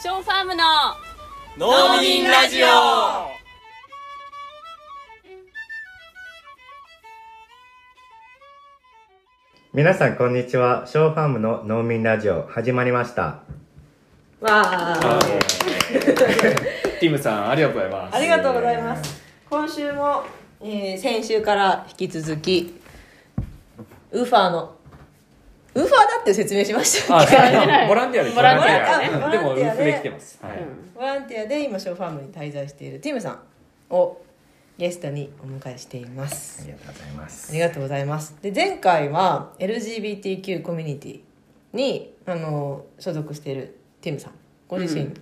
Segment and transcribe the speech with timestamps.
[0.00, 0.62] ショーファームの
[1.58, 2.66] 農民ラジオ。
[9.74, 10.86] 皆さんこんにちは。
[10.86, 13.42] ショーファームの農民ラジオ始まりました。
[14.40, 15.18] わあ。
[17.00, 18.14] ティムさんありがとうございます。
[18.14, 19.20] ありがとうございます。
[19.50, 20.22] 今週も、
[20.60, 22.80] えー先週から引き続き
[24.12, 24.77] ウーファーの
[25.74, 27.36] ウーファーだって説明しましたあっけ
[27.86, 29.30] ボランティアですボランティア。
[29.30, 29.74] でもウボランティアで。
[29.74, 30.38] ーフで来てます。
[30.42, 30.58] はい。
[30.94, 33.30] ボランティアで今ショーファームに滞在しているティムさ
[33.90, 34.20] んを
[34.78, 36.62] ゲストにお迎えしています。
[36.62, 37.50] ありがとうございます。
[37.50, 38.36] ありがとうございます。
[38.42, 41.20] で前回は LGBTQ コミュニティ
[41.72, 44.32] にあの所属しているティムさん。
[44.68, 45.12] ご自身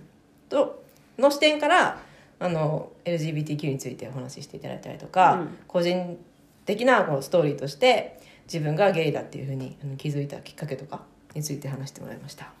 [0.49, 0.83] と、
[1.17, 1.99] の視点から
[2.39, 5.57] あの LGBTQ についてお話ししていただいたりとか、うん。
[5.67, 6.17] 個人
[6.65, 8.19] 的なこうストーリーとして
[8.51, 11.03] 自分がゲイだっていうふうにあの気づいたきっかけとか
[11.35, 12.53] について話してもらいました。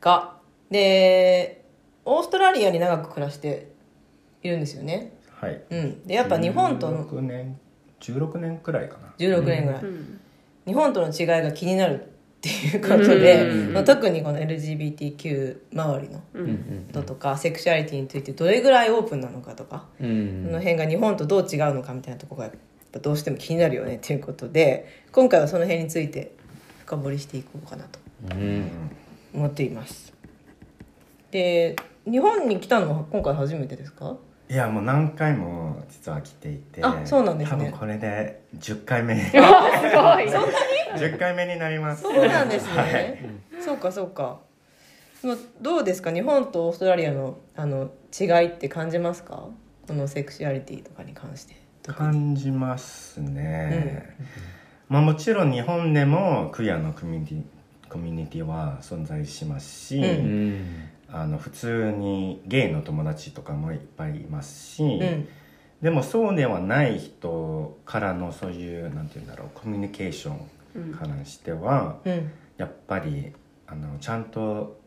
[0.00, 0.36] が
[0.70, 1.64] で
[2.04, 3.70] オーストラリアに長く暮らして
[4.42, 5.12] いるんですよね。
[5.40, 5.62] はい。
[5.70, 6.06] うん。
[6.06, 7.58] でやっぱ日本との16年
[8.00, 9.14] 16年くらいかな。
[9.18, 10.20] 16年ぐらい、うん。
[10.66, 12.08] 日本との違いが気になるっ
[12.40, 13.72] ていうことで、うん。
[13.72, 16.44] まあ、特にこの LGBTQ 周りのうん。
[16.44, 16.84] うん。
[16.92, 22.50] こととか、セクシュアリティについてどれぐらいオープンなのかとか、うそのん辺が日本とどう違うのかみたいなところが
[23.00, 26.32] どうしても気になるよねっていうことで今回はその辺について
[26.84, 27.98] 深掘りしていこうかなと
[28.32, 28.70] うん。
[29.34, 30.12] 思っています。
[31.30, 34.16] で日本に来たのは今回初めてですか？
[34.50, 37.66] いやもう何回も実は来ていてあそうなんですね。
[37.66, 39.14] 多分これで10回目。
[39.16, 39.40] あすご
[40.20, 40.26] い。
[41.00, 42.02] 10回目になります。
[42.02, 42.82] そうなんですね、
[43.52, 43.62] はい。
[43.62, 44.40] そうかそうか。
[45.62, 46.12] どうですか？
[46.12, 49.46] 日本とオーストラリアのあの違いって感じますか？
[49.86, 51.54] このセクシュアリティとかに関して
[51.88, 54.16] 感じますね、
[54.88, 57.42] まあもちろん日本でもクイアのコミュニティ
[57.92, 60.88] コミュニティは存在しますし、ううん。
[61.08, 65.28] あの普通にゲイの友達とかもいっぱいいますし、うん。
[65.82, 72.30] でもそうではない人からのそういうなんて言うんだろうコミュニケーションからしては、うん。
[72.56, 73.32] やっぱり
[73.66, 74.80] あのちゃんと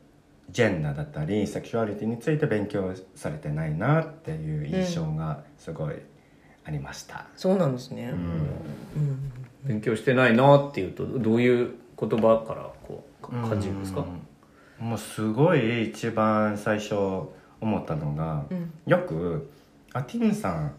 [0.50, 5.96] ジェンダーだったりセクシュアリティについて勉強されてないなっていう印象がすごい
[6.66, 7.26] ありました。
[7.36, 8.10] そうなんですね。
[8.14, 8.20] うん。
[8.20, 8.24] う
[9.06, 9.32] ん。
[9.64, 14.06] 勉強してないなっていうとどういう言葉からこうか感じるんですか？
[14.80, 14.88] うん。
[14.90, 16.96] もうすごい一番最初
[17.62, 18.72] 思ったのが、うん。
[18.86, 19.50] よく
[19.94, 20.74] 「あティムさん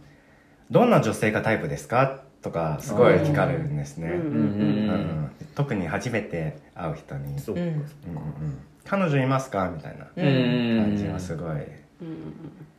[0.70, 4.16] どんな女性がタイプですか?」とかすごい聞かれるんですね、うん。
[4.16, 4.26] うん。
[4.28, 5.30] うん。
[5.54, 7.38] 特に初めて会う人に。
[7.41, 7.68] そううんうん。
[7.70, 7.74] うん。
[7.74, 7.84] うん。
[8.84, 10.78] 彼女いますか?」みたいなうん。
[10.84, 11.56] 感じはすごい、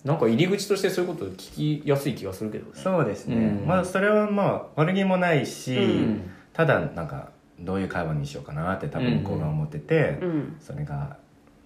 [0.04, 2.72] なんか入り口としてそういうこと聞きやすい気がするけどね。
[2.76, 3.68] そうですね、うん。
[3.68, 6.30] まあそれはまあ悪気もないし、うん。
[6.54, 10.56] ただなんかどういう会話にしようかなって多分向こうが思ってて、うん。
[10.60, 11.18] それが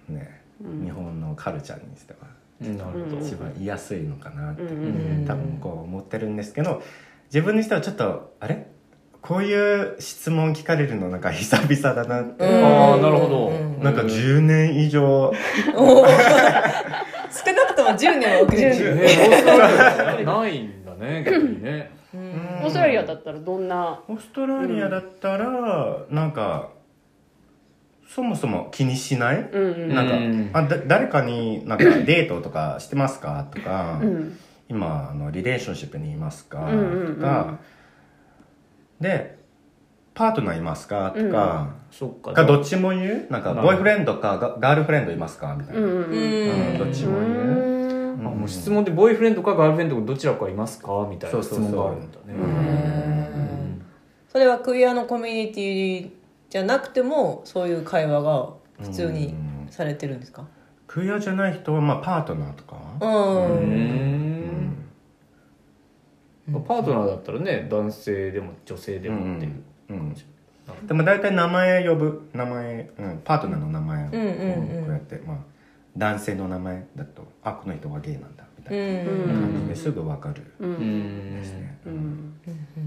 [0.07, 0.85] ね、うん。
[0.85, 2.29] 日本のカルチャーにしては
[2.61, 4.61] 一番言いやすいのかなって、
[5.25, 6.83] 多分向こう思ってるんですけど
[7.25, 8.67] 自分にしてはちょっとあれ
[9.19, 15.33] こういう質問聞かれるのなんか久々だなって、あーなるほどうんなんか10年以上、
[17.31, 18.95] 少なくとも10年は遅れてる。
[18.95, 21.91] ねオーストラリアないんだね逆にね。
[22.13, 22.19] うん。
[22.63, 24.03] オーストラリアだったらどんな？
[24.07, 26.69] オーストラリアだったら、なんか
[28.07, 30.49] そもそも気にしない、なんか、うん。
[30.53, 34.37] あだ誰かになんか デートとかしてますかとか、うん。
[34.67, 36.69] 今あのリレーションシップにいますか、
[37.15, 37.59] とか
[38.99, 39.40] で
[40.21, 41.15] パートナーいますか？
[41.17, 42.33] とか、そっか。
[42.33, 43.27] かどっちも言う？
[43.31, 45.55] なんかボーイフレンドかガガールフレンドいますか？
[45.59, 46.77] みたいな、うん。
[46.77, 48.27] どっちも言う、うん。
[48.27, 51.07] あもう質問でボーイフレンドかガールフレンドかどちらかいますか？
[51.09, 51.71] みたいな質そうそうそう。
[51.71, 52.23] 問があるんだね。
[52.27, 53.81] うん。
[54.31, 56.11] それはクイアのコミュニティ
[56.51, 58.49] じゃなくてもそういう会話が
[58.79, 59.33] 普通に
[59.71, 60.45] されてるんですか？
[60.85, 63.07] クイアじゃない人はまあパートナーとか、うん。
[66.47, 66.63] うん。
[66.63, 70.87] パートナーだったらね男性でも女性でもっていううん。
[70.87, 74.17] でも大体名前呼ぶ名前、うん、パートナーの名前をこ
[74.89, 75.37] うやって、まあ、
[75.97, 79.05] 男性の名前だとあこの人はゲイなんだみたういな。
[79.05, 80.35] 感じですぐ分かる。
[80.35, 82.33] ですね、うん。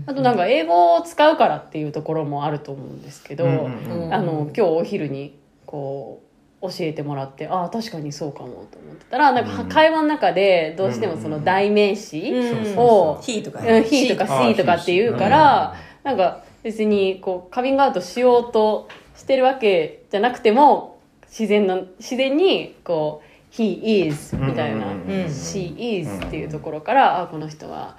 [0.06, 4.15] あとなんか英語を使うからっていうところもあると思うんですけど、うんうんうん。
[4.15, 6.23] あの今日お昼にこ
[6.62, 9.69] う教えてもらってああ確かにそうかもと思ってたらなんかうん。
[9.69, 12.79] 会話の中でどうしてもその代名詞うん。
[12.79, 13.67] を「he」とか「うん。
[13.83, 24.87] he」とか「あ she」とかって言うからなんか別にこうカミングアウトしようとしてるわけじゃなくても自然な自然にこう「he is」みたいな。
[24.87, 25.03] うん。
[25.03, 27.97] うんうん「she is」っていうところからあこの人は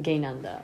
[0.00, 0.60] ゲイなんだ。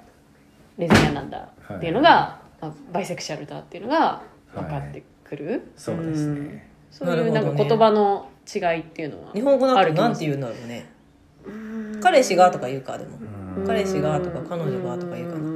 [0.78, 1.48] レズビアンなんだ。
[1.74, 4.22] っていうのが、まあバイセクシャルだっていうのが
[4.54, 10.86] 分かってくる、そうですね、そういうなんか言葉の違いっていうのは日本語だとなんて言うんだろうね。
[12.00, 13.18] 彼氏がとか言うかでも。
[13.66, 15.48] 彼氏がとか彼女がとか言うかな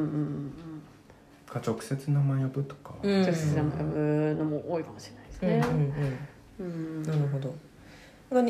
[1.53, 3.23] か直接名前呼ぶとか、うん。
[3.23, 5.11] 直接名前呼ぶのも多いかもし
[5.43, 6.19] れないですうんうんね。
[6.59, 6.67] うん。
[6.67, 7.03] うん。
[7.03, 7.55] なるほど。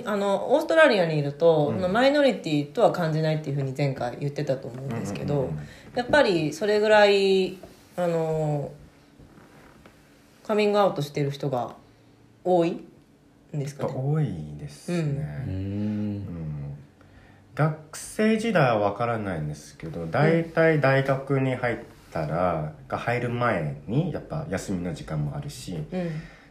[0.04, 1.92] あのオーストラリアにいると、うん。
[1.92, 5.58] マイノリティとは感じないっていうふうに前回言ってたと思うんですけど、うんうんうん。
[5.94, 7.58] やっぱりそれぐらい
[7.96, 8.72] あの
[10.46, 11.74] カミングアウトしてる人が
[12.44, 13.92] 多いんですかね？
[13.94, 14.26] 多い
[14.58, 16.16] ですね、ううん。
[16.18, 16.76] ん
[17.54, 21.76] 学生時代は分からないんですけど大体大学に入っ
[22.12, 26.10] たら、が入る前にやっぱ休みの時間もあるし、うん。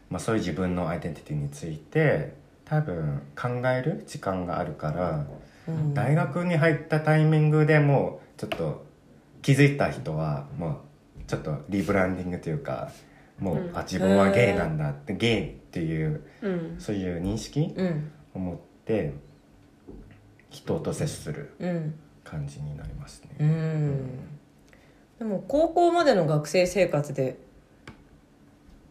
[0.09, 2.33] まあ、そういう自分のアイデンティティについて
[2.65, 5.25] 多分考える時間があるから、
[5.67, 5.93] うん。
[5.93, 8.85] 大学に入ったタイミングでもうちょっと
[9.41, 12.91] 気づいた人はもうちょっとリブランディングというか
[13.39, 13.77] もう、うん。
[13.77, 16.75] あ自分はゲイなんだってゲイっていううん。
[16.79, 18.11] そういう認識うん。
[18.33, 19.13] を持って
[20.49, 21.93] 人と接するうん。
[22.23, 23.49] 感じになりますうね。
[25.23, 27.37] んでも高校までの学生生活で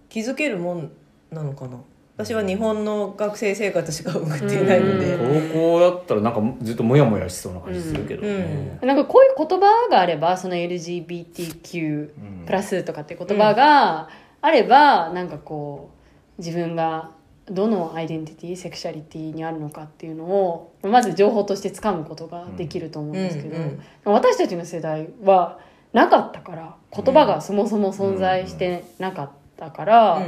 [0.08, 0.92] 気づけるもん
[1.30, 1.78] なのかな？
[2.16, 5.52] 私は日本の学生生活しか送っていないので、うん。
[5.52, 12.10] 高校だったらなんかずっとモヤモヤしそうな感じするけどね、なんかこういう言葉があればその LGBTQ
[12.42, 12.44] うん。
[12.46, 14.08] プラスとかって言葉が
[14.40, 15.90] あれば、なんかこ
[16.38, 17.10] う自分が
[17.46, 23.62] どのアイデンティティセクシャリティにあるのかっていうのをまず情報として掴むことができると思うんですけど、うん
[24.04, 24.12] うん。
[24.12, 25.58] 私たちの世代は
[25.92, 30.26] なかったから言葉がそもそも存在してなかったから、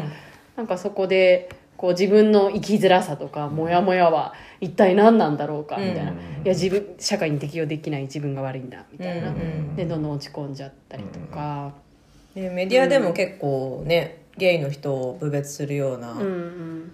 [0.56, 11.72] なんかそこでこう自分の生きづらさとかモヤモヤは一体何なんだろうかみたいな、うんいや自分社会に適応できない自分が悪いんだみたいな、うんうんでどんどん落ち込んじゃったりとか、
[12.34, 16.92] でメディアでも結構ね、ゲイの人を侮蔑するようなうんうん。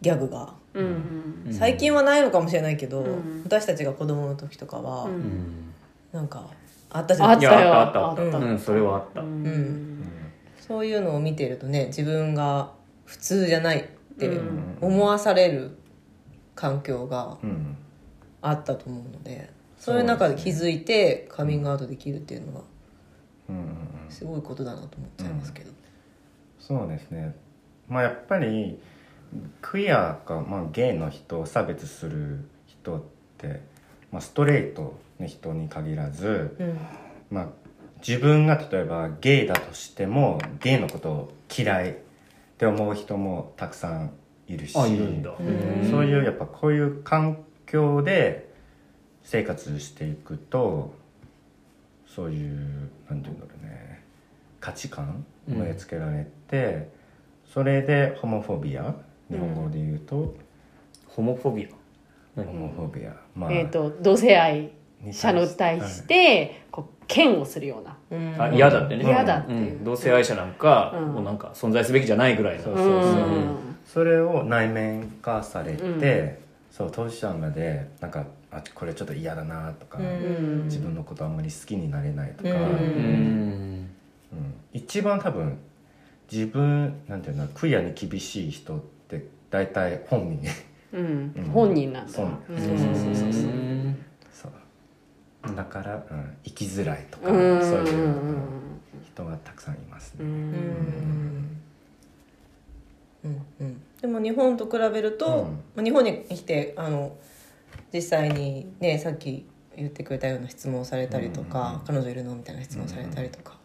[0.00, 1.52] ギャグが、うんうん。
[1.52, 3.42] 最近はないのかもしれないけど、うん。
[3.44, 5.74] 私たちが子供の時とかは、うんうん。
[6.12, 6.46] なんか
[6.90, 7.50] あったじゃあったよ。
[7.52, 8.22] ないですかあったあった。
[8.22, 8.38] あった。
[8.38, 9.20] うんそれはあった。
[9.20, 9.28] うん。
[9.28, 10.04] うん。
[10.60, 12.72] そういうのを見てるとね自分が
[13.04, 14.78] 普通じゃないってうん。
[14.80, 15.76] 思わされる
[16.54, 17.76] 環境がうん。
[18.42, 22.62] あったと思うのでそういう中で気づいてカミングアウトできるっていうのは
[24.08, 25.70] すごいことだなと思っちゃいますけど、
[26.58, 27.34] そうですね。
[27.88, 28.78] まあやっぱり
[29.60, 33.02] クイアか、まあ、ゲイの人を差別する人っ
[33.38, 33.60] て、
[34.10, 34.92] まあ、ストレートの
[35.26, 36.78] 人に限らず、うん。
[37.30, 37.48] まあ、
[38.06, 41.94] 自分が例えばゲイだとしてもゲイのことを嫌いっ
[42.58, 44.12] て思う人もたくさん
[44.48, 45.30] いるしあいるんだ。
[45.38, 45.90] うん。
[45.90, 48.48] そういうやっぱこういう環境で
[49.22, 50.94] 生活していくと
[52.06, 54.02] そういうなんていうんだろうね
[54.58, 56.90] 価値観を植え付けられて、
[57.52, 58.94] それでホモフォビア
[59.30, 60.34] 日本語で言うと、
[61.06, 61.68] ホモフォビ
[62.36, 62.42] ア？
[62.42, 63.14] ホモフォビア。
[63.36, 64.60] まあ、えー、と同性愛。
[64.62, 64.70] に
[65.12, 66.60] 者に対して。
[66.70, 67.96] こう嫌悪するような。
[68.10, 68.40] うん。
[68.40, 69.04] あ嫌だってね。
[69.04, 69.56] 嫌だってう。
[69.56, 69.84] いう、ん。
[69.84, 71.08] 同性愛者なんか、うん。
[71.14, 72.62] もうなんか存在すべきじゃないぐらいの。
[72.62, 72.96] そうそうそう、う
[73.38, 73.56] ん。
[73.84, 76.30] それを内面化されて、うん。
[76.70, 80.64] そう当事者までなんかあこれちょっと嫌だなとか、うん。
[80.66, 82.56] 自分のことあんまり好きになれないとか、うん。
[82.56, 83.90] うん。
[84.32, 84.54] うん。
[84.72, 85.58] 一番多分
[86.30, 90.48] 自分なんていうのクイアに厳しい人って大体本人。
[90.92, 91.32] うん。
[91.36, 91.44] うん。
[91.52, 92.12] 本人なんだ。
[92.12, 92.26] そう。
[92.48, 92.56] うん。
[92.56, 93.32] そうそうそうそう。
[93.32, 93.58] そううん。
[93.58, 93.69] そう
[95.42, 97.60] だから、うん、生きづらいとか、うん。
[97.60, 98.14] そういう、
[99.04, 100.28] 人がたくさんいますね、うん。
[100.28, 101.60] うん。
[103.24, 103.46] うん。
[103.60, 103.82] うん。
[104.00, 105.32] でも日本と比べると、うん。
[105.74, 107.16] まあ日本に来てあの
[107.92, 113.56] 実際にねさっき言ってくれたような質問をされたりとか、彼女いるのみたいな質問をされたりとか、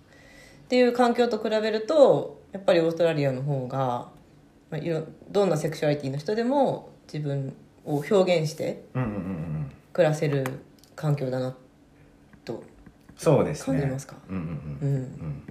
[0.65, 4.09] っていう環境と比べるとやっぱりオーストラリアの方が、
[4.69, 7.55] まあ、いろどんなセクシュアリティの人でも自分
[7.85, 9.71] を表現してうんうんうんうん。
[9.93, 10.45] 暮らせる
[10.95, 11.64] 環境だなと
[13.17, 13.79] そうですね。
[13.79, 14.15] 感じますか。
[14.29, 14.41] うんうん
[14.81, 15.03] ううん。
[15.03, 15.43] ん。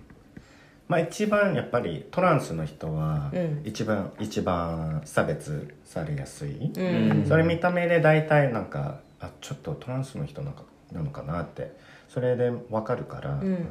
[0.87, 3.63] まあ一番やっぱりトランスの人はうん。
[3.65, 7.27] 一番、一番差別されやすい、うん。
[7.27, 11.73] それ見た目で大体なんかあちょっとトランスの人なんかなのかなって。
[12.09, 13.67] それで分かるから、ん。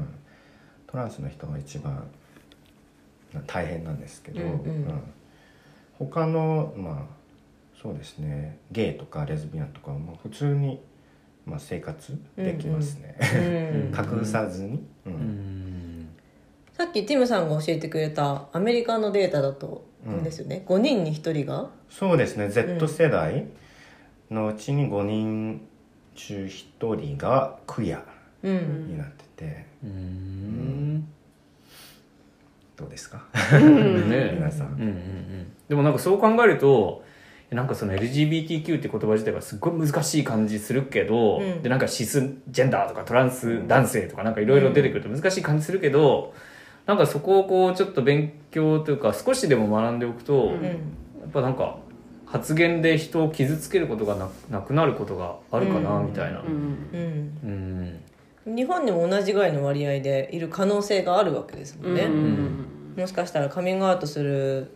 [0.88, 2.07] トランスの人が一番
[3.47, 5.01] 大変なんですけど、うんうん。
[5.97, 7.23] 他のまあ
[7.81, 8.57] そうですね。
[8.71, 10.81] ゲイとかレズビアンとかはもう普通に、
[11.45, 15.13] まあ、生活できますね、うん 隠さずに、うん。
[15.13, 16.07] うん。
[16.73, 20.63] さっきティムさんが教えてくれたアメリカのデータだと、うんですよね。
[20.67, 21.69] 5人に1人が。
[21.89, 22.50] そうですね。
[22.50, 23.45] Z 世代
[24.31, 25.62] のうちに5人
[26.15, 28.03] 中1人がクイア
[28.43, 28.88] うん。
[28.88, 31.07] になってて、うん。
[32.75, 33.23] どうですか？
[33.53, 34.67] ね 皆さん。
[34.73, 34.81] うん。
[34.81, 35.47] うん。
[35.69, 37.02] でもなんかそう考えると
[37.53, 41.62] なんかその LGBTQ って言葉自体がすっごい難しい感じするけど、うん。
[41.62, 46.33] でなんかシスジェンダーとかトランス男性とかなんかいろいろ出てくると難しい感じするけど、
[46.86, 50.63] なんかそこをこうちょっと勉強というか少しでも学んでおくと、うん。
[50.63, 50.72] や
[51.27, 51.77] っぱなんか
[52.25, 56.07] 発言で人を傷つけることがななくなることがあるかなうん。
[56.07, 56.39] みたいな。
[56.41, 56.89] うん。
[56.91, 58.00] うん。
[58.45, 58.55] うん。
[58.55, 62.65] 日本でも同じぐらいの割合でいる可能性があるわけですもんね、うん。
[62.98, 64.72] もしかしたらカミングアウトする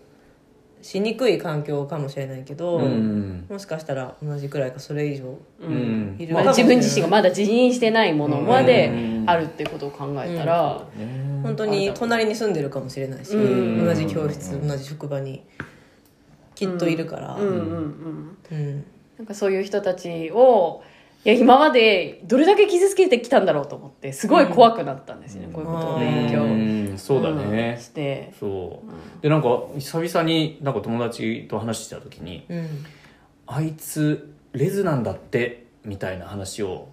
[0.82, 3.46] しにくい環境かもしれないけど、うん。
[3.50, 6.16] もしかしたら同じくらいかそれ以上うん。
[6.20, 9.24] いるまあ自分自身がまだ自認してないものまでうん。
[9.28, 13.86] あるってことを考えたら、ね本当に隣に住んでるかもしれないし、うん。
[13.86, 15.44] 同じ教室同じ職場に
[16.56, 20.84] きっといるから、なんかそういう人たちを
[21.26, 26.46] いや今までどれだけ傷つけてきたんだろうと思ってすごい怖くなったんですよね、こういうことを勉強う
[26.94, 26.98] ん。
[26.98, 27.76] そうだね。
[27.78, 27.84] うん。
[27.84, 28.34] して。
[28.40, 29.22] そう。
[29.22, 29.48] でなんか
[29.78, 32.68] 久々になんか友達と話してた時にうん
[33.48, 36.90] 「あいつレズなんだって」みたいな話を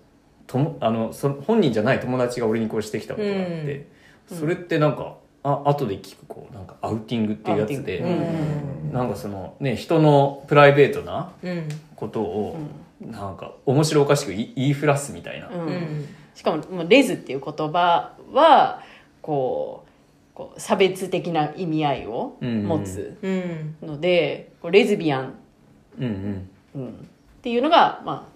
[0.47, 3.87] ともあのそ本人じゃない友達が俺にこうしてきたことがあって、
[4.27, 8.97] それってなんかあ後で聞くこうなんかアウティングっていうやつで、アウティング。
[8.97, 11.69] なんかそのね人のプライベートなうん。
[11.97, 12.59] ことを
[13.01, 15.67] なんか面白おかしく言い言いふらすみたいな、うん。
[15.67, 16.09] うん。
[16.35, 18.83] しかももうレズっていう言葉は
[19.23, 19.91] こう
[20.35, 23.77] こう差別的な意味合いを持つうん。
[23.83, 25.35] ので、こうレズビアン、
[25.99, 26.51] うんうん。
[26.75, 26.89] うん。
[26.89, 26.93] っ
[27.43, 28.29] ていうのが、ま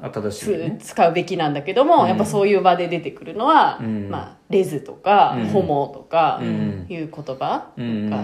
[0.00, 2.08] あ、あ正しいつね使うべきなんだけども、うん。
[2.08, 4.08] やっぱそういう場で出てくるのは、うん。
[4.08, 5.46] まあ、レズとか、うん。
[5.48, 6.86] ホモとかうん。
[6.88, 8.22] いう言葉うんが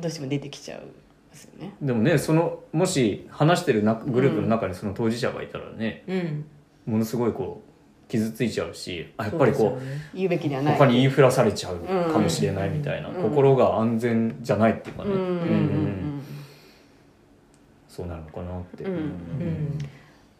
[0.00, 0.82] どうしても出てきちゃう
[1.30, 1.74] んですよね。
[1.80, 6.44] でもねそのもし話してるなグループの中にその当事者がいたらね、うん。
[6.86, 10.74] ものすごいこう傷ついちゃうしあやっぱりこうね言うべきではない。
[10.74, 11.78] 他に言いふらされちゃう
[12.12, 13.22] かもしれないみたいな、うん。
[13.22, 15.18] 心が安全じゃないっていうかね、うん。
[15.18, 16.22] うんうん
[17.88, 18.92] そうなるのかなって、うん。
[18.92, 19.78] うんうん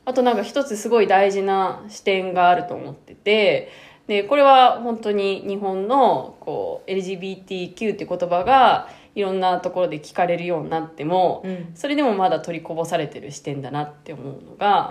[0.06, 3.70] あとなんか一つすごい大事な視点があると思ってて
[4.08, 11.70] でこれは本当に日本のこう LGBTQ って言葉がいろんなところで聞かれるようになっても、うん。
[11.74, 14.90] それでもまだ取りこぼされてる視点だなって思うのが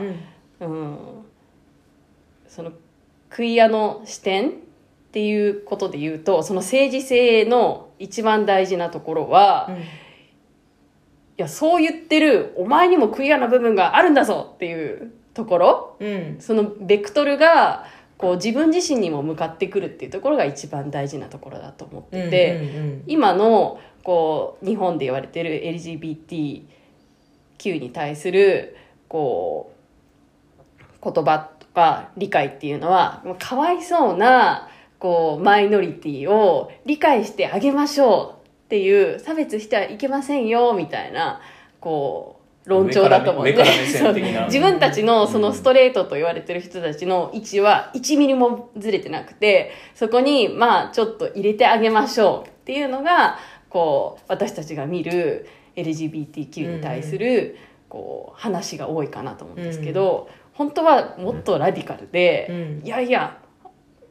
[0.60, 0.70] う、ん。
[0.70, 0.98] うん、
[2.48, 2.72] その
[3.30, 4.54] クイアの視点っ
[5.12, 9.70] ていうことで言うとその政治性の一番大事なところは、
[11.38, 15.98] いやそう言ってるお前にもクイアな部分があるんだぞっていうところ。
[16.00, 16.38] うん。
[16.40, 17.86] そのベクトルが
[18.18, 23.04] こう自分自身にも向かってくるっていうところが一番大事なところだと思ってて、うん。
[23.08, 26.63] 今のこう日本で言われてる LGBTQ
[27.79, 28.75] に対する
[29.08, 29.74] こ
[30.77, 41.41] う言葉とか理解っていうのはかわいそうなこうマイノリティを理解してあげましょうっていう差別してはいけませんよみたいな
[41.79, 43.56] こう論調だと思うんで。
[44.46, 53.39] 自分たちのそのストレートと言われてる人たちの位置は1ミリもずれてなくてそこにまあちょっと入れてあげましょうっていうのが
[53.70, 57.58] こう私たちが見る LGBTQ に対する
[57.88, 62.86] こう話が多いかなと思うんですけど、本当はもっとラディカルで、うん。
[62.86, 63.38] いやいや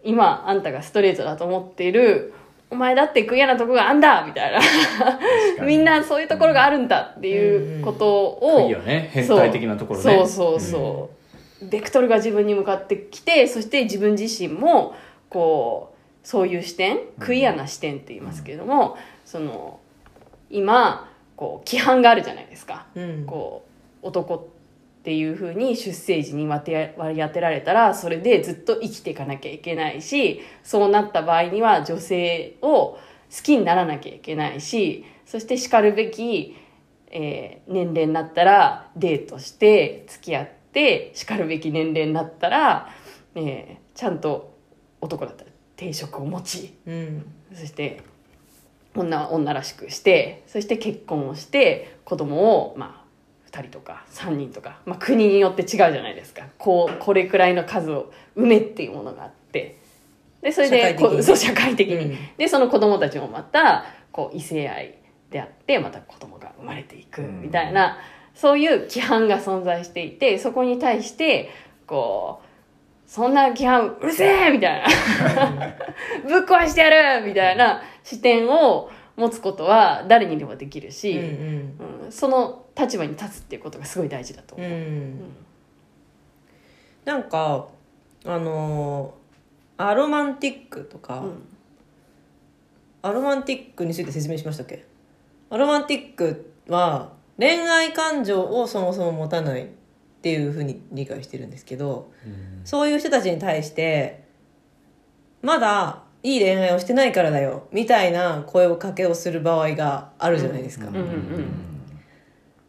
[0.04, 2.32] 今あんたがストレートだと思っている
[2.70, 4.60] お前だってクイアなとこがあんだみたいな。
[5.64, 10.16] みんなそういうところがあるんだっていうことを、いいよね変態的なところね。
[10.18, 11.10] そうそうそ
[11.62, 14.94] う、ベクトルが自分に向かってきてそして自分自身も
[15.28, 18.96] こうそういう視点クイアな視点って言いますけれども、
[19.28, 19.78] その
[20.48, 23.26] 今こう規範があるじゃないですか、うん。
[23.26, 23.66] こ
[24.02, 32.98] う男っていうふうに出生時に割り当てられたらそれでずっと生きていかなきゃいけないしそうなった場合には女性を好
[33.42, 36.56] きにならなきゃいけないしそしてしかるべき、
[37.10, 42.88] えー年齢になったらデートして付き合ってしかるべき年齢になったら、
[43.34, 44.56] えーちゃんと
[45.02, 47.26] 男だったら定職を持ちうん。
[47.52, 48.00] そして
[48.98, 53.08] 女は女らしくしてそして結婚をして子供をまあ
[53.50, 56.46] 2人とか3人とか、まあ、国によって違うじゃないですか。
[56.58, 59.78] こうこれくらいの数を産めっていうものがあって。
[60.42, 61.08] でそれで社会的に。
[61.08, 62.18] こうそう社会的に、うん。
[62.36, 64.94] でその子供たちもまたこう異性愛
[65.30, 67.98] であってまた子供が生まれていくみたいな、
[68.34, 71.50] そういう規範が存在していてそこに対して
[71.86, 72.47] こう
[73.08, 74.50] そんな規範うるせえ！
[74.52, 74.86] みたいな。
[76.28, 77.26] ぶっ壊してやる！
[77.26, 81.74] みたいな視点を持つことは誰にでもできるし、うん
[82.04, 82.12] うん。
[82.12, 84.60] その立場に立つっていうことがすごい大事だとう。
[84.60, 84.70] 思う。
[84.70, 85.20] ん。
[87.06, 87.66] なんか
[88.26, 89.18] あのー
[89.80, 91.48] アロマンティックとか、うん。
[93.00, 94.84] アロマンティックについて説明しましたっけ？
[95.50, 99.68] アロマンティックは恋愛感情をそもそも持たない
[100.18, 102.10] っていうふうに理解してるんですけど
[102.64, 104.24] そういう人たちに対して
[105.42, 110.94] まだいい恋愛をしてないからだよみたいな声をかけをする場合があるじゃないですか、うん。
[110.96, 111.50] うん。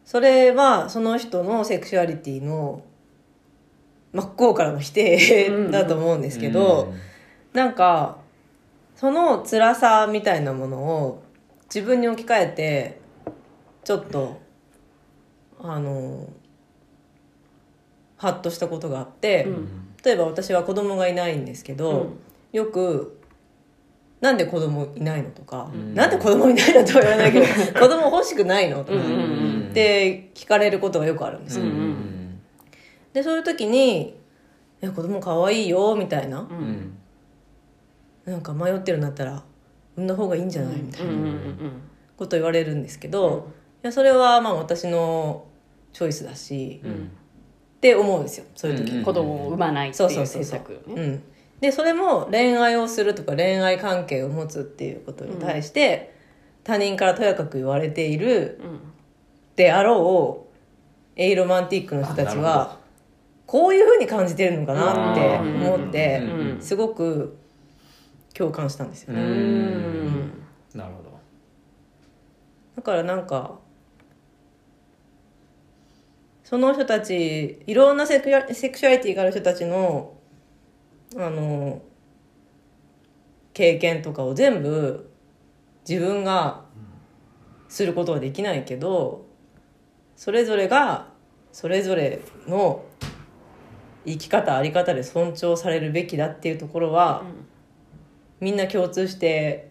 [0.04, 2.84] それはその人のセクシュアリティの
[4.12, 6.92] 真っ向からの否定だと思うんですけど、
[7.52, 8.18] なんか
[8.96, 11.22] その辛さみたいなものを
[11.72, 13.00] 自分に置き換えて
[13.84, 14.40] ちょっと
[15.60, 16.28] あの
[18.20, 19.48] ハッとしたことがあって、
[20.04, 22.18] 例えば私は子供がいないんですけど、うん。
[22.52, 23.16] よく
[24.20, 25.94] 「なんで子供いないの?」とか「ん。
[25.94, 27.46] なんで子供いないの?」とは言わないけど
[27.80, 32.40] 「子供欲しくないの?」とか、うんうんって聞かれることがよくあるんですよ、うんうん
[33.12, 34.08] でそういう時に
[34.82, 36.92] 「いや子供可愛いよ」みたいな、うん。
[38.24, 39.42] なんか迷ってるんだったら
[39.96, 40.76] 産んだ方がいいんじゃない？
[40.82, 41.54] みたいなうんうん
[42.16, 43.48] こと言われるんですけど、
[43.82, 45.46] いやそれはまあ私の
[45.92, 47.10] チョイスだし、っうん
[47.80, 51.06] て思うんですよそういう時、うん子供を産まないってそういそううそうそう選択ねう。
[51.06, 51.22] ん、
[51.60, 56.14] でそれも恋愛をするとか恋愛関係を持つっていうことに対して、
[56.64, 58.80] 他人からとやかく言われているうん。
[59.56, 60.50] であろう
[61.16, 62.78] エイロマンティックの人たちは
[63.46, 67.36] こういうふうに感じてるのかなってうん思ってうんすごく
[68.34, 70.42] 共感したんですよね、うん。
[70.74, 71.10] なるほど。
[72.76, 73.58] だからなんか
[76.50, 80.14] その人たちいろんなセクシュアセクシュアリティがある人たちの
[81.16, 81.80] あの
[83.54, 85.12] 経験とかを全部
[85.88, 86.64] 自分が
[87.68, 89.26] することはできないけど
[90.16, 91.06] それぞれが
[91.52, 92.84] それぞれの
[94.04, 97.22] 生き方あり方で尊重されるべきだっていうところは、
[98.40, 99.70] みんな共通して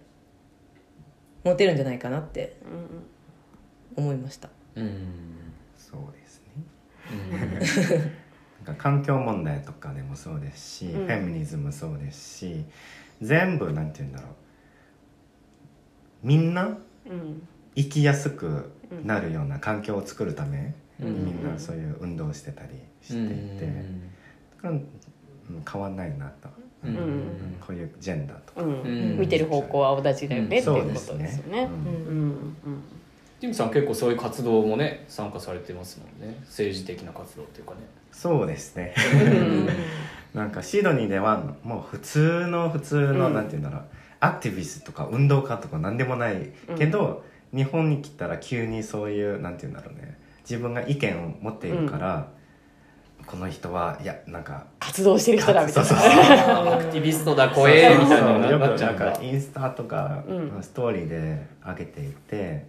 [1.44, 2.58] 持てるんじゃないかなって
[3.98, 4.50] 思いました。
[4.76, 5.39] うん
[8.66, 11.06] なんか環境問題とかでもそうですし、うん。
[11.08, 12.66] フェミニズムもそうですし
[13.22, 14.32] 全部なんて言うんだろう。
[16.24, 17.48] みんなうん。
[17.76, 18.72] 生きやすく
[19.04, 21.26] なるような環境を作るためにうん。
[21.26, 22.70] みんなそういう運動をしてたり
[23.02, 23.66] していて、
[24.58, 24.88] だから、うん
[25.72, 26.50] 変わんないなと、
[26.84, 26.96] うん。
[26.96, 28.82] うんこういうジェンダーとか、うん。
[28.82, 29.20] うん。
[29.20, 31.70] 見てる方向は青立ちだよねっていうことですよね。
[31.72, 31.84] うん。
[31.84, 32.56] うん。
[32.66, 32.99] うん
[33.40, 36.38] ジムさん結構そういう活動もね参加されてますもんね。
[36.46, 37.80] 政治的な活動っていうかね。
[38.12, 38.94] そうですね。
[39.14, 39.70] うん。
[40.34, 43.34] なんかシドニーではもう普通の普通の、うん。
[43.34, 43.84] なんて言うんだろう。
[44.20, 47.24] アクティビストとか運動家とか何でもないけど、
[47.56, 50.18] 日本に来たら急にそういうなんて言うんだろうね。
[50.42, 52.28] 自分が意見を持っているから、
[53.26, 56.74] この人はいやなんか活動してる人だみたいそうそうな。
[56.74, 60.58] アクティビストだ怖えみたいなのよくなんかインスタとか、うん。
[60.62, 62.66] ストーリーで上げていて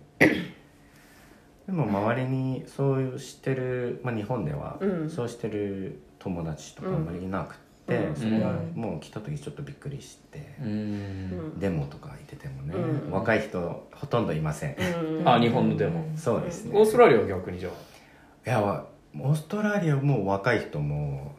[1.71, 5.11] でも周りにそういうしてる、まあ、日本ではうん。
[5.11, 7.57] そうしてる友達とかあんまりいなく
[7.87, 8.17] て、うん。
[8.17, 11.61] それがもう来た時ちょっとびっくりして、うん。
[11.61, 13.13] デモとか行っててもね、うん。
[13.13, 14.77] 若い人ほとんどいません、
[15.21, 15.29] うん。
[15.29, 16.77] あ日本のでもそうですね。
[16.77, 18.51] オーストラリアは逆にじゃあ。
[18.51, 21.37] いやわオーストラリアも若い人も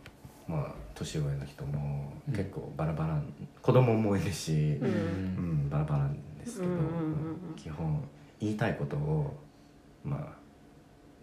[0.48, 2.34] まあ年上の人もうん。
[2.34, 3.22] 結構バラバラ、
[3.62, 4.91] 子供もいるし、ううん。
[4.91, 4.96] う
[5.65, 6.88] ん、バラバラなんですけど、うんうんうん
[7.50, 7.56] うん。
[7.58, 8.02] 基本
[8.39, 9.36] 言いたいことを
[10.04, 10.42] まあ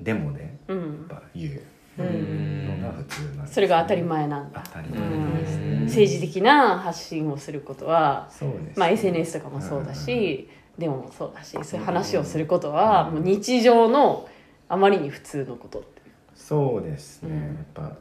[0.01, 0.21] でやっ
[0.69, 1.07] うん。
[1.09, 1.63] ぱ言う
[1.99, 3.43] うんのが普通なんね。
[3.47, 4.63] それが当たり前なんだ。
[4.65, 4.71] 当。
[4.71, 5.77] たりう前ですね。
[5.79, 5.85] ん。
[5.85, 8.73] 政治的な発信をすることは、ね。
[8.77, 14.29] まあ、SNS とかもそうだし、デモもそうだしそういう話をすることはもう日常の
[14.69, 16.03] あまりに普通のことって
[16.35, 17.57] そうですね、うん。
[17.57, 17.97] やっぱ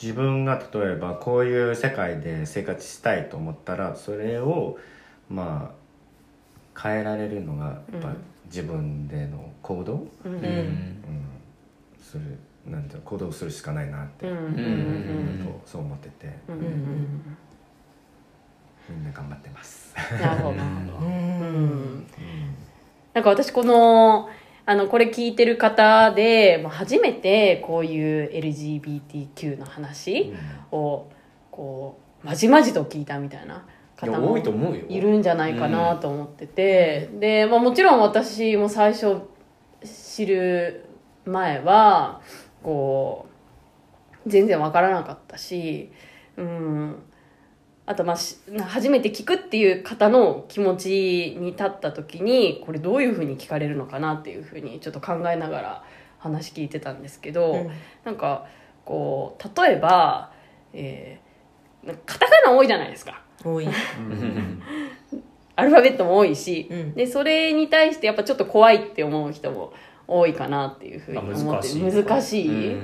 [0.00, 4.78] 自分が例えばこういう世界で生活したいと思ったらそれを
[5.28, 5.85] まあ
[6.80, 8.16] 変えられるのがやっぱうん。
[8.46, 10.34] 自分での行動、うん。
[10.34, 10.44] うん。
[10.44, 11.02] うん。
[12.00, 14.36] するなんていうの行動するしかないなって、うん。
[14.36, 14.44] うん。
[14.44, 15.44] うん。
[15.44, 17.36] とそう思っててうん。
[18.88, 19.94] みんな頑張ってます。
[20.20, 20.54] なるほど。
[20.54, 21.06] なるほど。
[21.06, 21.12] うん。
[21.12, 22.06] うん
[23.14, 24.28] なんか私この
[24.66, 30.34] あのこれ聞いてる方でもう初めてこういう LGBTQ の話
[30.70, 31.06] を
[31.50, 33.54] こうまじまじと聞いたみたいな。
[33.56, 33.60] い
[33.96, 34.84] 方もいと思うよ。
[34.88, 39.22] いるんじゃないかなと思ってて、で、まあ、もちろん私も最初
[39.84, 40.84] 知る
[41.24, 42.20] 前は
[42.62, 43.26] こ
[44.26, 45.90] う全然わからなかったし、
[46.36, 46.96] うん、
[47.86, 55.84] あとまあし初めて聞くっていう方の気持ちに立った時にこれどういうふうに聞かれるのかなっていうふうにちょっと考えながら
[56.18, 57.70] 話聞いてたんですけど、うん。
[58.04, 58.46] なんか
[58.84, 60.32] こう例えば、
[60.72, 61.96] えー、
[62.46, 63.20] なんかカタカナ多いじゃないですか。
[63.44, 63.66] 多い。
[63.66, 64.62] う ん
[65.58, 66.94] アルファベットも多いし、うん。
[66.94, 69.72] でそれに対してやっぱちょっと怖いって思う人も
[70.06, 72.74] 多いかなっていうふうにあ思って難しい。
[72.74, 72.78] う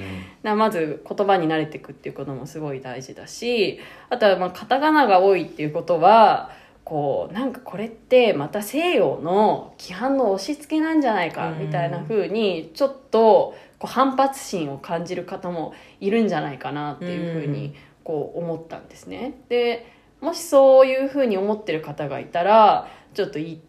[0.54, 0.58] ん。
[0.58, 3.78] まず言葉に慣れていくっていうこともすごい大事だし
[4.10, 6.50] あとはまあカタカナが多いっていうことは
[6.84, 19.40] こうなんかこれってまた西洋の規範の押し付けなんじゃないかみたいな風にちょっとこう反発心を感じる方もいるんじゃないかなっていう風にこう思ったんですね。
[19.48, 19.86] で
[20.20, 23.60] もしそういう風に思ってる方がいたらちょっとい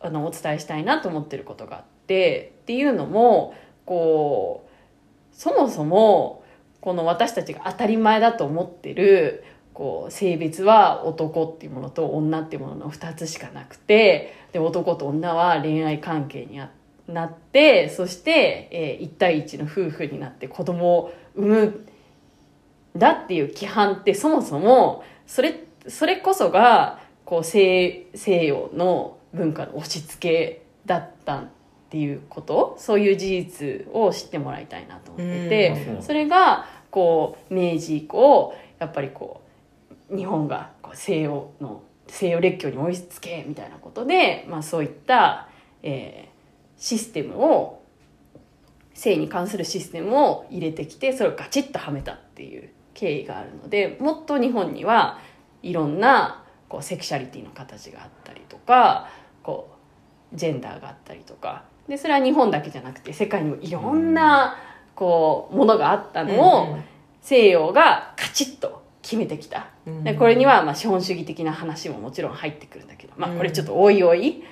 [0.00, 3.54] あのお伝えしたいなと思ってることがあってっていうのも
[3.86, 6.44] こうそもそも
[6.80, 16.70] この私たちが当たり前だと思ってるこう性別は男っていうものと女っていうものの2つしかなくてで男と女は恋愛関係にあ
[17.08, 21.86] なってそして、え1対1の夫婦になって子供を産む
[22.96, 31.48] だっていう規範ってそもそもそれそれこそがこう西西洋の文化の押し付けだったっ
[31.90, 32.76] ていうこと？
[32.78, 36.02] そういう事実を知ってもらいたいなと思ってて、うん。
[36.02, 39.42] それがこう明治以降やっぱりこ
[40.10, 45.48] う日本がこう西洋の西洋列強に追いつけみたいなことで、まあ、そういった、
[45.82, 46.34] えー
[46.76, 47.82] システムを
[48.94, 55.18] 性に関するシステムを入れてきてそれをガチッとはめたっていう経緯があるのでもっと日本には
[55.62, 59.08] いろんなこうセクシャリティの形があったりとか
[59.42, 59.70] こ
[60.32, 61.64] うジェンダーがあったりとか。
[61.88, 64.56] でそれは日本だけじゃなくて世界にもいろんな
[64.94, 66.78] こうものがあったのを
[67.20, 69.68] 西洋がカチッと決めてきた。
[69.86, 74.42] うんでこれにはまあ資本主義的な話ももちろん入ってくるんだけど、まあ、これちょっとおいおい、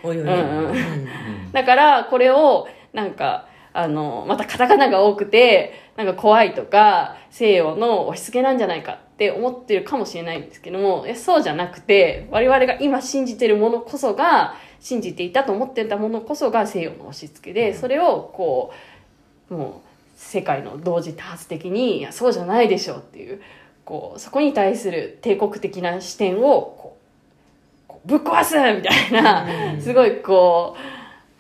[1.52, 18.72] だからこれをなんかあのまたカタカナが多くてなんか怖いとか西洋の押し付けなんじゃないかって思ってるかもしれないんですけどもいやそうじゃなくて我々が今信じてるものこそが信じていたと思ってたものこそが西洋の押し付けでそれをこ
[19.50, 23.42] うもう世界の同時多発的にいやそうじゃないでしょうっていう
[23.84, 26.98] こうそこに対する帝国的な視点をこ
[27.88, 29.46] うこうぶっ壊すみたいな、
[29.80, 30.80] すごいこう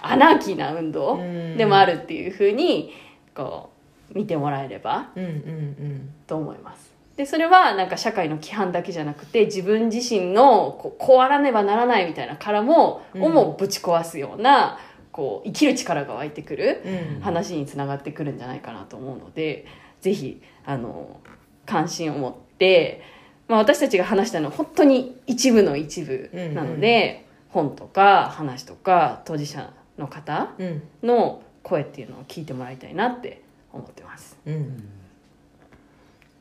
[0.04, 1.56] アナーキーな運動うん。
[1.56, 2.92] でもあるっていうふうに
[3.34, 3.71] こう
[4.14, 6.92] 見てもらえればうんうんと思います。
[7.16, 13.22] でそれはなんか社会の規範だけじゃなくて自分自身のこうこうあらねばならないみたいな殻も、うん。
[13.24, 14.78] をもぶち壊すような
[15.12, 17.16] こう生きる力が湧いてくるうん。
[17.16, 19.66] うん話につながってくるんじゃないかなと思うので
[20.00, 21.20] ぜひあの
[21.66, 23.02] 関心を持って、
[23.46, 30.82] まあ、私たちが話したのは本当に一部の一部なので、本とか話とか当事者の方うん。
[31.02, 34.38] の声っていうのを聞いてもらいたいなって思ってます。
[34.46, 34.84] うん。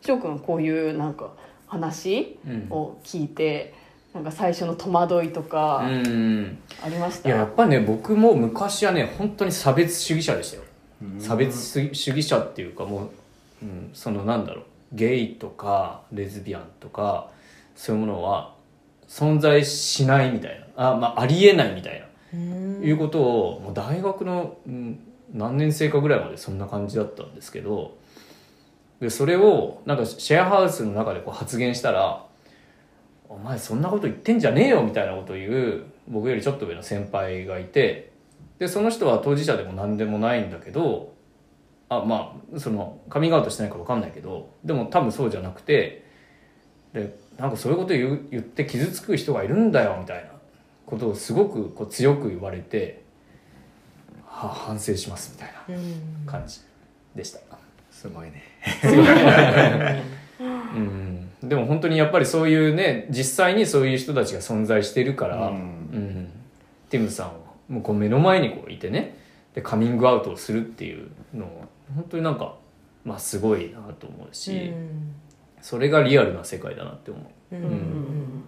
[0.02, 1.32] 翔くんはこういうなんか
[1.68, 2.68] 話うん。
[2.70, 3.74] を聞いて、
[4.14, 6.60] なんか最初の戸惑いとかうん。
[6.84, 10.64] ありました、いややっぱね僕も昔はね本当に差別主義者でしたよ。
[11.20, 11.58] 差別
[11.94, 13.10] 主義者っていうかもう、
[13.64, 14.64] うん、そのなんだろう。
[14.94, 17.30] ゲイとかレズビアンとか
[17.76, 18.54] そういうものは
[19.08, 20.92] 存在しないみたいな。
[20.92, 22.84] あ,、まあ、ありえないみたいな、うん。
[22.84, 25.00] いうことをもう大学の、うん、
[25.34, 27.98] 何年生かぐらいまでそんな感じだったんですけど
[29.00, 32.26] でそれをなんかシェアハウスの中でこう発言したら
[33.30, 38.12] 「お前そんなこと言ってんじゃねえよ」みたいなことを言う僕よりちょっと上の先輩がいて
[38.60, 41.14] でその人は当事者でも何でもないんだけど
[41.90, 46.06] あまあそのカミングアウトしてないか分かんないけどでも多分そうじゃなくて
[46.94, 50.32] でなんかそういうこと言う言って傷つく人がいるんだよみたいな
[50.86, 53.06] ことをすごくこう強く言われて、
[54.32, 56.26] はあ、反省しますみたいうん。
[56.26, 56.62] な感じ
[57.16, 57.40] でした。
[57.92, 58.44] すごいね。
[60.74, 65.54] うん、でも本当にやっぱりそういうね実際にそういう人たちが存在してるから、うん。
[65.54, 65.58] う
[65.98, 66.30] ん。
[66.90, 67.34] ティムさんは
[67.70, 69.18] もうこう目の前にこういてね
[69.54, 72.56] でカミングアウトをするっていうのを本当になんか、
[73.04, 75.14] まあ、すごいなと思うし、うん。
[75.62, 77.20] それがリアルな世界だなって思
[77.52, 77.56] う。
[77.56, 77.64] うん。
[77.64, 78.44] うん。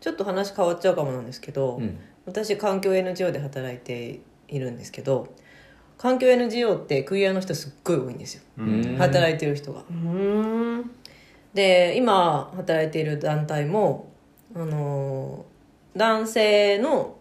[0.00, 1.98] ちょっと話変わっちゃうかもなんですけど、うん。
[2.24, 5.34] 私環境 NGO で働いているんですけど
[5.98, 8.96] 環境 NGO ってクイアの人すっごい多いんですよ、うん。
[8.98, 9.80] 働いてる人が。
[9.80, 10.90] うーん。
[11.54, 14.12] で今働いている団体も
[14.54, 15.46] あの
[15.96, 17.16] 男性の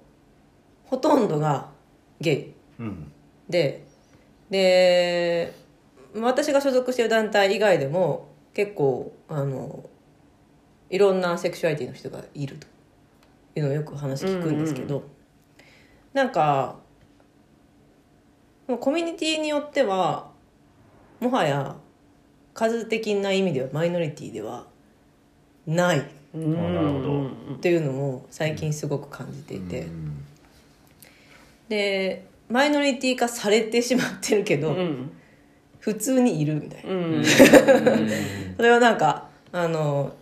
[0.84, 1.70] ほとんどが
[2.20, 2.54] ゲイ。
[2.80, 3.12] うん。
[3.50, 3.86] で
[4.50, 5.54] で
[6.14, 9.90] 私が所属している団体以外でも結構あの
[10.90, 12.68] いろんなセクシュアリティの人がいると
[13.58, 15.04] いうのをよく話聞くんですけど、
[16.14, 16.80] なんか
[18.68, 20.30] もうコミュニティによっては
[21.20, 21.76] もはや
[22.54, 24.66] 数的な意味ではマイノリティでは
[25.68, 26.00] ない。
[26.00, 30.26] っていうのを最近すごく感じていて、うん。
[31.70, 35.12] でマイノリティ化されてしまってるけど、うん。
[35.80, 37.24] 普通にいるみたいな、うん。
[38.58, 40.14] それはなんかあの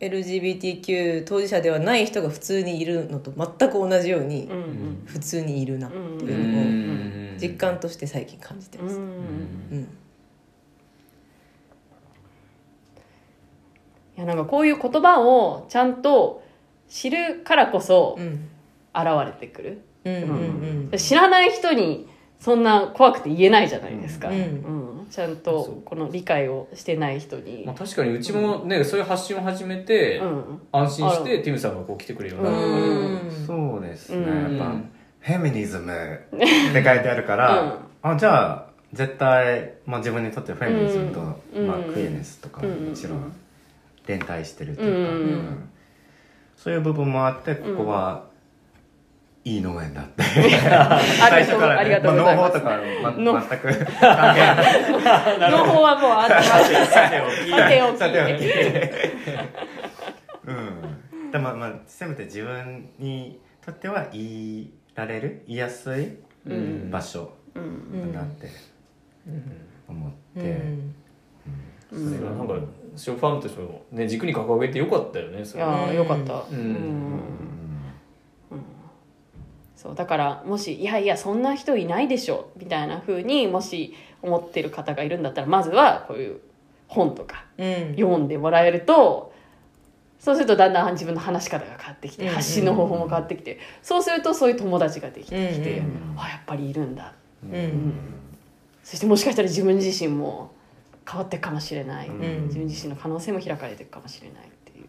[0.00, 4.48] LGBTQ 当事者ではない人が普通にいるのと全く同じように
[5.04, 9.88] 普通にいるなってういうのをん実感として最近感じてます、うんうん
[14.16, 16.42] いやなんかこういう言葉をちゃんと
[16.90, 18.50] 知るからこそうん。
[18.94, 19.82] 現れてくる、
[20.98, 22.08] 知らない人に
[22.40, 24.34] そんな怖くて言えないじゃないですか、うん。
[24.34, 27.64] うんちゃんとこの理解をしてない人に。
[27.66, 30.60] まあ、確かにうちもね、そういう発信を始めて、うん。
[30.72, 32.66] 安心してティムさんがこう来てくれるようになった。
[32.66, 33.46] うん。
[33.46, 34.58] そうですね、うん。
[34.58, 34.76] やっぱ
[35.20, 41.20] フェミニズムって書いてあるから、あじゃあ絶対、まあ、自分にとってフェミニズムと、
[41.54, 41.66] うん。
[41.66, 42.88] まあ、うんクイエネスとかうん。
[42.88, 43.32] もちろん
[44.06, 45.20] 連帯してるというか、うん。
[45.20, 45.68] うん。
[46.56, 48.29] そういう部分もあってここは、
[49.42, 50.22] いい農園だって。
[50.22, 54.40] ありがとうありがとうございますまあ農法とか、のま、全く関係
[55.00, 55.50] ない。
[55.50, 57.50] の方はもうあって さておき。
[57.50, 57.98] さておき。
[57.98, 58.44] さておき。
[60.50, 61.30] うん。
[61.30, 66.90] でもまあせめて自分にとっては言いられる言いやすいうん。
[66.90, 68.12] 場所うん。
[68.12, 68.46] だなって
[69.88, 70.42] 思っうん。
[70.42, 70.60] て、
[71.90, 72.54] それがなんか
[72.94, 75.64] ショーファームとしてもね軸に掲げてよかったよねそれ。
[75.64, 76.34] いやーよかった。
[76.50, 76.58] うん。
[76.58, 77.59] うん
[79.80, 86.40] そうだからもしいやいやそんな人いないでしょみたいな風にもし思ってる方がいるんだったらまずはこういう
[86.86, 87.94] 本とかうん。
[87.96, 89.32] 読んでもらえると
[90.18, 92.34] そうするとだんだん自分の話し方が変わってきてうん。
[92.34, 97.14] 発信の方法も変わってきてそうするとそういう友達ができてきてうんあやっぱりいるんだ。
[97.42, 97.94] うん。
[98.84, 100.52] そしてもしかしたら自分自身も
[101.10, 102.42] 変わっていくかもしれない、ん。
[102.48, 104.86] 自分自身の可能性も開かれていくかもしれないっていう。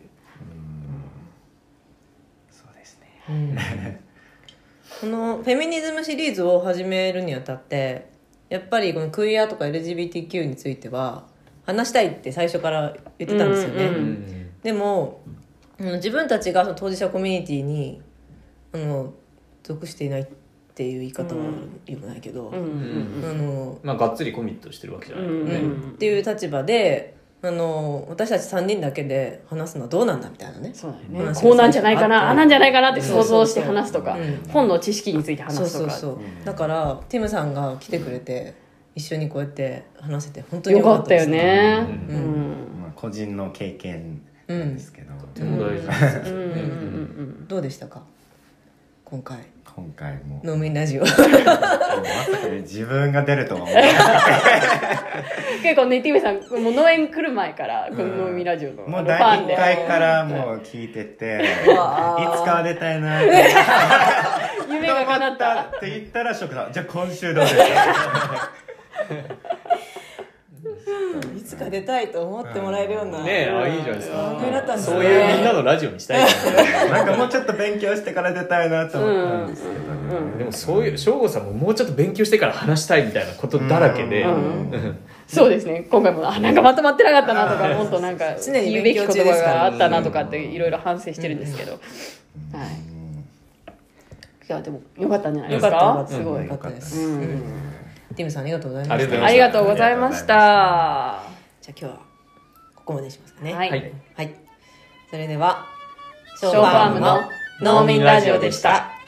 [2.49, 3.08] そうですね。
[3.30, 3.97] うん
[5.02, 8.08] このフェミニズムシリーズを始めるにあたって
[8.50, 11.26] やっぱりこのクイアとか LGBTQ については
[11.66, 15.24] 話したいって最初から言ってたんですよね、うんうんでも
[15.80, 18.00] うん自分たちがその当事者コミュニティに
[18.74, 19.12] あの
[19.64, 20.26] 属していないっ
[20.76, 21.46] ていう言い方は
[21.88, 25.92] よくないけど、あのまあがっつりコミットしてるわけじゃないよね、うん。
[25.94, 30.71] っていう立場であの私たち3人だけで話すのはどうなんだみたいなね。
[30.75, 31.34] そうだよね。
[31.34, 35.91] こうなんじゃないかなあなんじゃないかなって想像して話すとかそうそうそう本の知識についてそう話すとか。
[35.91, 38.54] そうそうだからティムさんが来てくれて
[38.93, 41.88] 一緒にこうやって話せて本当によかったよね。
[42.10, 42.19] ううん。
[42.77, 42.82] ん。
[42.82, 46.51] まあ、個人の経験なんですけど、とても大事ですよね、うんうんう
[47.43, 47.47] ん。
[47.47, 48.04] どうでしたか？
[49.06, 49.39] 今回
[49.76, 50.42] 今回も。
[50.44, 51.02] 農民ラジオ。
[51.02, 51.30] まさか
[52.62, 53.88] 自分が出るとは思わな
[55.64, 59.56] 結構ねティムさんもう農園来る前からこの飲みラジオのたもう第1ンで。
[59.56, 63.30] 回からもう聞いてていつかは出たいなって。
[64.74, 65.62] 夢が叶った？
[65.62, 66.68] って言ったらショックだ。
[66.72, 68.52] じゃあ今週どうですか？
[71.38, 74.17] いつか出たいと思ってもらえるようなねえあいいじゃないですか。
[74.17, 74.95] 番組だったんですね。
[74.95, 76.32] そういうみんなのラジオにしたいね。
[76.89, 84.32] なんかもうちょっと勉強してから出たいなと思ったんですけどね、でもそういう省吾さんももうちょっと勉強してから話したいみたいなことだらけで、うん。
[84.71, 84.97] うん。
[85.28, 85.88] そうですね。
[85.89, 91.74] 今回もあなんかまとまってなかったなとかもっとなんか常に言うべき言葉があったなとかっていろいろ反省してるんですけど。
[91.74, 91.82] はい。
[94.50, 97.71] いやでもよかったんじゃないですよかすごいよかったです、うんうん
[98.22, 99.26] ティムさんありがとうございました。
[99.26, 100.26] ありがとうございました。
[100.26, 101.22] じゃあ
[101.68, 101.92] 今日は
[102.76, 103.54] ここまでにしますかね。
[103.54, 103.70] はい。
[103.70, 103.94] はい。
[104.16, 104.36] はい、
[105.10, 105.66] それでは
[106.38, 107.22] ショーファームの
[107.62, 109.01] 農民ラジオでした